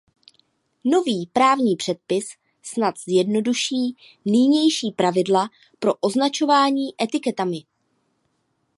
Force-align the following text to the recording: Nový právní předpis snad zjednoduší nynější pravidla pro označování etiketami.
Nový 0.83 1.25
právní 1.33 1.75
předpis 1.75 2.25
snad 2.61 2.95
zjednoduší 3.09 3.95
nynější 4.25 4.91
pravidla 4.91 5.49
pro 5.79 5.93
označování 5.95 6.87
etiketami. 7.03 7.63